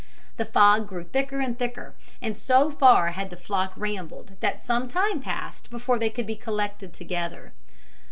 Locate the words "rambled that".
3.75-4.59